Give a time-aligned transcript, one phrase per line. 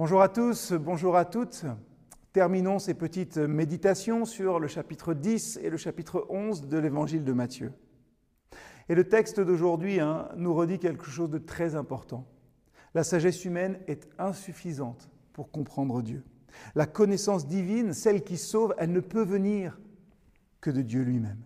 [0.00, 1.66] Bonjour à tous, bonjour à toutes.
[2.32, 7.34] Terminons ces petites méditations sur le chapitre 10 et le chapitre 11 de l'évangile de
[7.34, 7.74] Matthieu.
[8.88, 12.24] Et le texte d'aujourd'hui hein, nous redit quelque chose de très important.
[12.94, 16.24] La sagesse humaine est insuffisante pour comprendre Dieu.
[16.74, 19.78] La connaissance divine, celle qui sauve, elle ne peut venir
[20.62, 21.42] que de Dieu lui-même.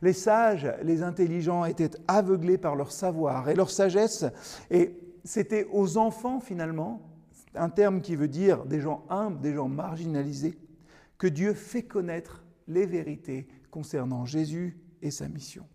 [0.00, 4.24] Les sages, les intelligents étaient aveuglés par leur savoir et leur sagesse,
[4.70, 7.15] et c'était aux enfants finalement,
[7.56, 10.58] un terme qui veut dire des gens humbles, des gens marginalisés,
[11.18, 15.66] que Dieu fait connaître les vérités concernant Jésus et sa mission.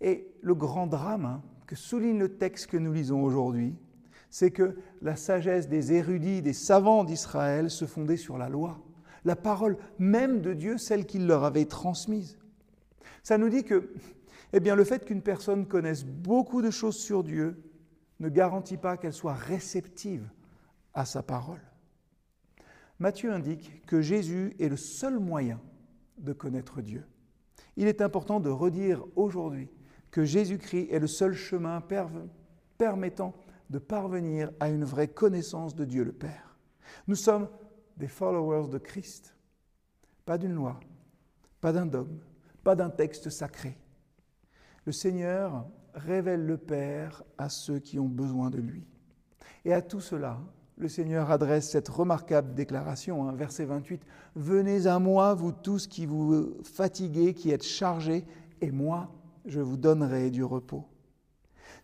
[0.00, 3.76] Et le grand drame hein, que souligne le texte que nous lisons aujourd'hui,
[4.30, 8.80] c'est que la sagesse des érudits, des savants d'Israël se fondait sur la loi,
[9.24, 12.38] la parole même de Dieu, celle qu'il leur avait transmise.
[13.22, 13.92] Ça nous dit que
[14.52, 17.62] eh bien, le fait qu'une personne connaisse beaucoup de choses sur Dieu
[18.18, 20.28] ne garantit pas qu'elle soit réceptive
[20.94, 21.60] à sa parole.
[22.98, 25.60] Matthieu indique que Jésus est le seul moyen
[26.18, 27.04] de connaître Dieu.
[27.76, 29.70] Il est important de redire aujourd'hui
[30.10, 31.82] que Jésus-Christ est le seul chemin
[32.76, 33.34] permettant
[33.70, 36.58] de parvenir à une vraie connaissance de Dieu le Père.
[37.06, 37.48] Nous sommes
[37.96, 39.34] des followers de Christ,
[40.24, 40.80] pas d'une loi,
[41.60, 42.18] pas d'un dogme,
[42.64, 43.78] pas d'un texte sacré.
[44.84, 48.86] Le Seigneur révèle le Père à ceux qui ont besoin de lui.
[49.64, 50.40] Et à tout cela,
[50.80, 54.02] le Seigneur adresse cette remarquable déclaration, hein, verset 28,
[54.34, 58.24] Venez à moi, vous tous qui vous fatiguez, qui êtes chargés,
[58.62, 59.12] et moi,
[59.44, 60.86] je vous donnerai du repos.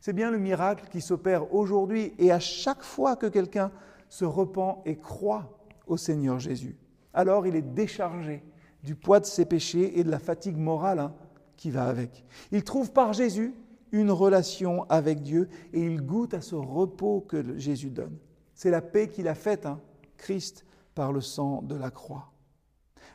[0.00, 3.70] C'est bien le miracle qui s'opère aujourd'hui et à chaque fois que quelqu'un
[4.08, 6.76] se repent et croit au Seigneur Jésus,
[7.12, 8.42] alors il est déchargé
[8.82, 11.14] du poids de ses péchés et de la fatigue morale hein,
[11.56, 12.24] qui va avec.
[12.50, 13.54] Il trouve par Jésus
[13.92, 18.16] une relation avec Dieu et il goûte à ce repos que Jésus donne.
[18.56, 19.80] C'est la paix qu'il a faite, hein,
[20.16, 22.32] Christ, par le sang de la croix.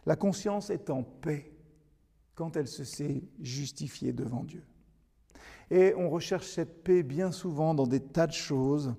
[0.06, 1.52] La conscience est en paix
[2.36, 4.63] quand elle se sait justifiée devant Dieu.
[5.72, 8.94] Et on recherche cette paix bien souvent dans des tas de choses,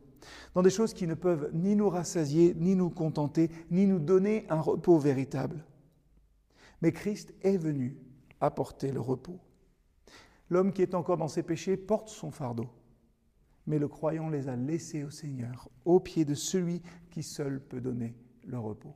[0.54, 4.44] dans des choses qui ne peuvent ni nous rassasier, ni nous contenter, ni nous donner
[4.48, 5.64] un repos véritable.
[6.81, 7.97] Mais Christ est venu
[8.41, 9.38] apporter le repos.
[10.50, 12.66] L'homme qui est encore dans ses péchés porte son fardeau,
[13.66, 17.80] mais le croyant les a laissés au Seigneur, au pied de celui qui seul peut
[17.80, 18.14] donner
[18.46, 18.94] le repos.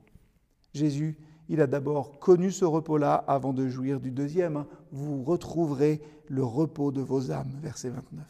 [0.73, 1.17] Jésus,
[1.49, 4.65] il a d'abord connu ce repos-là avant de jouir du deuxième.
[4.91, 8.25] Vous retrouverez le repos de vos âmes, verset 29.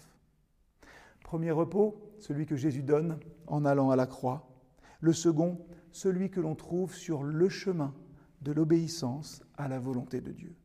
[1.24, 4.48] Premier repos, celui que Jésus donne en allant à la croix.
[5.02, 5.60] Le second,
[5.92, 7.94] celui que l'on trouve sur le chemin
[8.42, 10.56] de l'obéissance à la volonté de Dieu.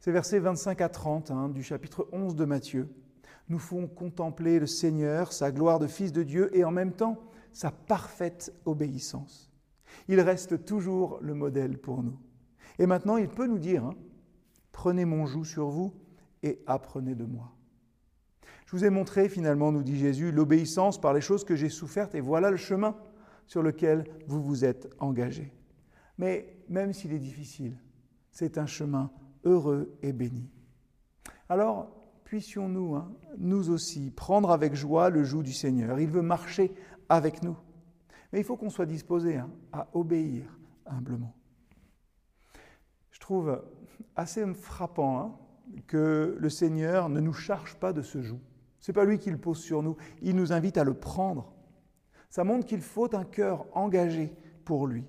[0.00, 2.88] Ces versets 25 à 30 hein, du chapitre 11 de Matthieu
[3.48, 7.20] nous font contempler le Seigneur, sa gloire de Fils de Dieu et en même temps
[7.52, 9.52] sa parfaite obéissance.
[10.08, 12.18] Il reste toujours le modèle pour nous.
[12.78, 13.94] Et maintenant, il peut nous dire, hein,
[14.72, 15.94] prenez mon joug sur vous
[16.42, 17.52] et apprenez de moi.
[18.66, 22.14] Je vous ai montré finalement, nous dit Jésus, l'obéissance par les choses que j'ai souffertes
[22.14, 22.96] et voilà le chemin
[23.46, 25.52] sur lequel vous vous êtes engagés.
[26.18, 27.76] Mais même s'il est difficile,
[28.30, 29.10] c'est un chemin
[29.44, 30.50] heureux et béni.
[31.48, 32.03] Alors,
[32.34, 36.00] puissions-nous, hein, nous aussi, prendre avec joie le joug du Seigneur.
[36.00, 36.74] Il veut marcher
[37.08, 37.56] avec nous.
[38.32, 40.42] Mais il faut qu'on soit disposé hein, à obéir
[40.84, 41.32] humblement.
[43.12, 43.62] Je trouve
[44.16, 45.36] assez frappant hein,
[45.86, 48.40] que le Seigneur ne nous charge pas de ce joug.
[48.80, 51.54] Ce n'est pas lui qui le pose sur nous, il nous invite à le prendre.
[52.30, 54.34] Ça montre qu'il faut un cœur engagé
[54.64, 55.04] pour lui.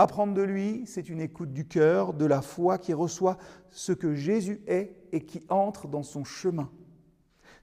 [0.00, 3.36] Apprendre de lui, c'est une écoute du cœur, de la foi qui reçoit
[3.72, 6.70] ce que Jésus est et qui entre dans son chemin.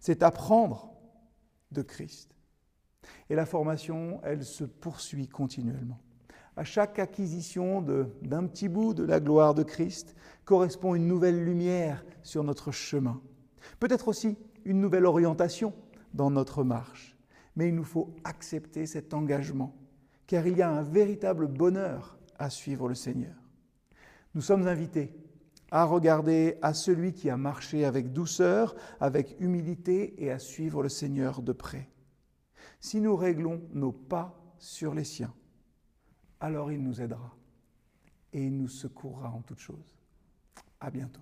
[0.01, 0.91] C'est apprendre
[1.71, 2.35] de Christ.
[3.29, 5.97] Et la formation, elle se poursuit continuellement.
[6.57, 7.81] À chaque acquisition
[8.21, 10.13] d'un petit bout de la gloire de Christ
[10.43, 13.21] correspond une nouvelle lumière sur notre chemin.
[13.79, 15.73] Peut-être aussi une nouvelle orientation
[16.13, 17.17] dans notre marche.
[17.55, 19.73] Mais il nous faut accepter cet engagement,
[20.27, 23.35] car il y a un véritable bonheur à suivre le Seigneur.
[24.33, 25.15] Nous sommes invités
[25.71, 30.89] à regarder à celui qui a marché avec douceur, avec humilité et à suivre le
[30.89, 31.89] Seigneur de près.
[32.79, 35.33] Si nous réglons nos pas sur les siens,
[36.39, 37.35] alors il nous aidera
[38.33, 39.97] et il nous secourra en toutes choses.
[40.79, 41.21] À bientôt.